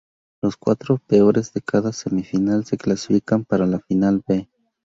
Los 0.41 0.57
cuatro 0.57 0.97
peores 0.97 1.53
de 1.53 1.61
cada 1.61 1.93
semifinal 1.93 2.65
se 2.65 2.75
clasifican 2.75 3.45
para 3.45 3.67
la 3.67 3.77
final 3.81 4.23
'B'. 4.27 4.47